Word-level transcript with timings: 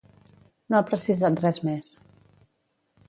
No 0.73 0.79
ha 0.79 0.87
precisat 0.87 1.37
res 1.45 1.63
més. 1.69 1.93